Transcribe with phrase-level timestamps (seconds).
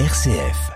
[0.00, 0.72] RCF.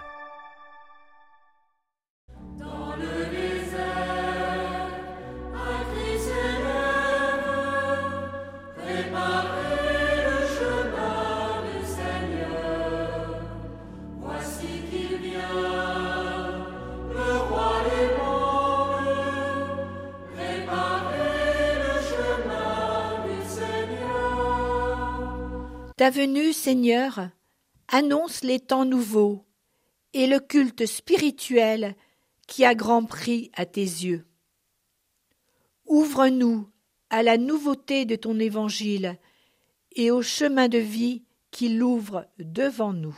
[25.96, 27.30] Ta venue, Seigneur,
[27.88, 29.44] annonce les temps nouveaux
[30.12, 31.94] et le culte spirituel
[32.46, 34.26] qui a grand prix à tes yeux.
[35.86, 36.68] Ouvre-nous
[37.10, 39.18] à la nouveauté de ton évangile
[39.92, 43.16] et au chemin de vie qui l'ouvre devant nous.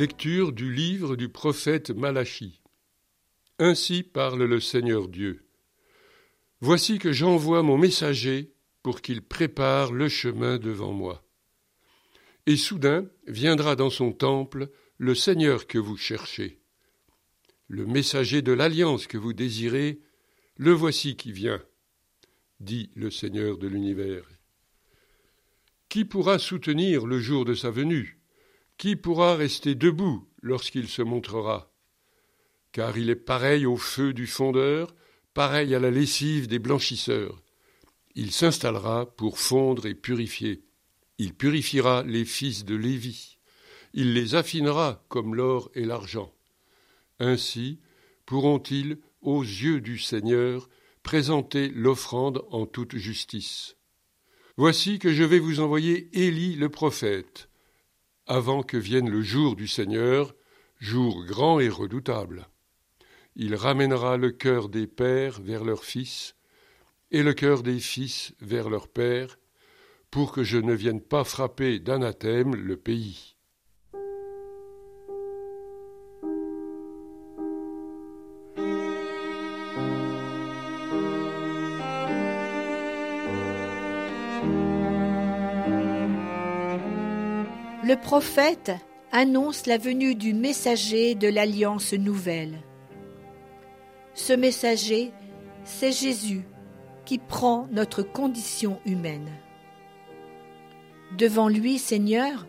[0.00, 2.62] Lecture du livre du prophète Malachie.
[3.58, 5.44] Ainsi parle le Seigneur Dieu.
[6.62, 11.22] Voici que j'envoie mon messager pour qu'il prépare le chemin devant moi.
[12.46, 16.62] Et soudain viendra dans son temple le Seigneur que vous cherchez.
[17.68, 20.00] Le messager de l'alliance que vous désirez,
[20.56, 21.62] le voici qui vient,
[22.58, 24.24] dit le Seigneur de l'univers.
[25.90, 28.19] Qui pourra soutenir le jour de sa venue?
[28.80, 31.70] Qui pourra rester debout lorsqu'il se montrera?
[32.72, 34.94] Car il est pareil au feu du fondeur,
[35.34, 37.42] pareil à la lessive des blanchisseurs.
[38.14, 40.64] Il s'installera pour fondre et purifier.
[41.18, 43.36] Il purifiera les fils de Lévi.
[43.92, 46.32] Il les affinera comme l'or et l'argent.
[47.18, 47.80] Ainsi
[48.24, 50.70] pourront-ils, aux yeux du Seigneur,
[51.02, 53.76] présenter l'offrande en toute justice.
[54.56, 57.49] Voici que je vais vous envoyer Élie le prophète
[58.30, 60.36] avant que vienne le jour du Seigneur,
[60.78, 62.46] jour grand et redoutable.
[63.34, 66.36] Il ramènera le cœur des pères vers leurs fils,
[67.10, 69.36] et le cœur des fils vers leurs pères,
[70.12, 73.34] pour que je ne vienne pas frapper d'anathème le pays.
[87.82, 88.72] Le prophète
[89.10, 92.58] annonce la venue du messager de l'alliance nouvelle.
[94.12, 95.12] Ce messager,
[95.64, 96.42] c'est Jésus
[97.06, 99.30] qui prend notre condition humaine.
[101.16, 102.46] Devant lui, Seigneur,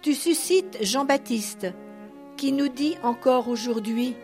[0.00, 1.66] tu suscites Jean-Baptiste
[2.38, 4.16] qui nous dit encore aujourd'hui,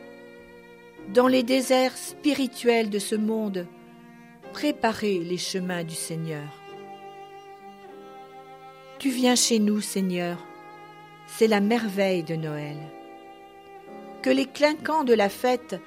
[1.12, 3.66] dans les déserts spirituels de ce monde,
[4.52, 6.59] préparez les chemins du Seigneur.
[9.00, 10.36] Tu viens chez nous, Seigneur.
[11.26, 12.76] C'est la merveille de Noël.
[14.20, 15.80] Que les clinquants de la fête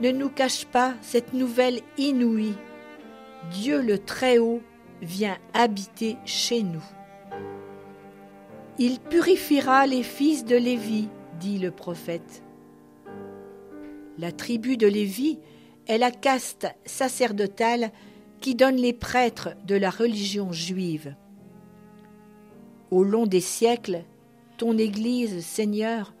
[0.00, 2.56] ne nous cachent pas cette nouvelle inouïe.
[3.52, 4.62] Dieu le Très-Haut
[5.00, 6.82] vient habiter chez nous.
[8.80, 12.42] Il purifiera les fils de Lévi, dit le prophète.
[14.18, 15.38] La tribu de Lévi
[15.86, 17.92] est la caste sacerdotale
[18.40, 21.14] qui donne les prêtres de la religion juive.
[22.90, 24.04] Au long des siècles,
[24.58, 26.14] ton Église, Seigneur,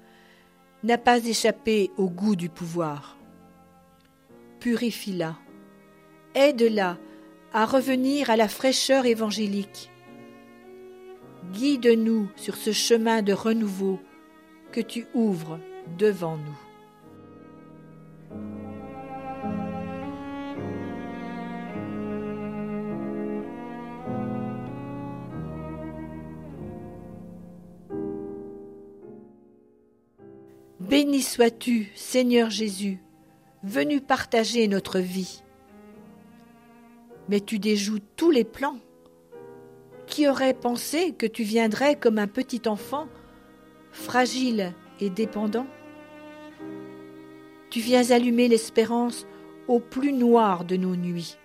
[0.82, 3.16] n'a pas échappé au goût du pouvoir.
[4.60, 5.36] Purifie-la,
[6.34, 6.98] aide-la
[7.52, 9.90] à revenir à la fraîcheur évangélique.
[11.52, 14.00] Guide-nous sur ce chemin de renouveau
[14.72, 15.58] que tu ouvres
[15.98, 16.58] devant nous.
[30.88, 33.00] Béni sois-tu, Seigneur Jésus,
[33.64, 35.42] venu partager notre vie.
[37.28, 38.78] Mais tu déjoues tous les plans.
[40.06, 43.08] Qui aurait pensé que tu viendrais comme un petit enfant,
[43.90, 45.66] fragile et dépendant?
[47.68, 49.26] Tu viens allumer l'espérance
[49.66, 51.36] au plus noir de nos nuits.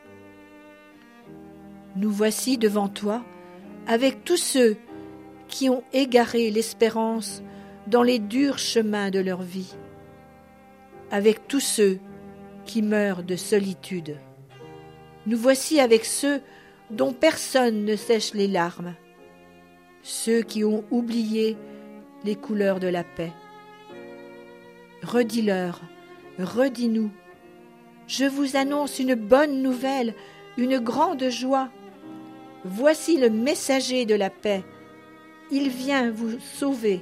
[1.95, 3.23] Nous voici devant toi,
[3.87, 4.77] avec tous ceux
[5.47, 7.41] qui ont égaré l'espérance
[7.87, 9.75] dans les durs chemins de leur vie,
[11.09, 11.99] avec tous ceux
[12.65, 14.17] qui meurent de solitude.
[15.25, 16.41] Nous voici avec ceux
[16.89, 18.95] dont personne ne sèche les larmes,
[20.03, 21.57] ceux qui ont oublié
[22.23, 23.31] les couleurs de la paix.
[25.03, 25.81] Redis-leur,
[26.39, 27.11] redis-nous,
[28.07, 30.15] je vous annonce une bonne nouvelle,
[30.57, 31.69] une grande joie.
[32.65, 34.63] Voici le messager de la paix.
[35.49, 37.01] Il vient vous sauver.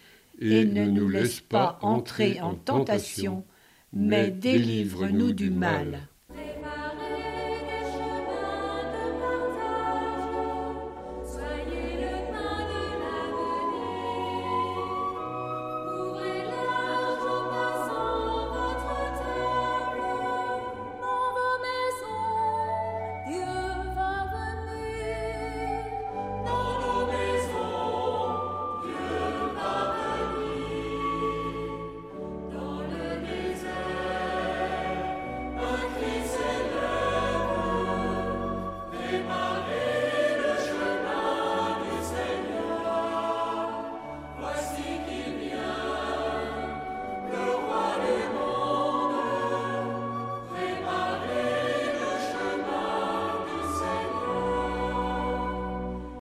[0.41, 3.45] et ne nous laisse pas entrer en tentation,
[3.93, 6.07] mais délivre-nous du mal.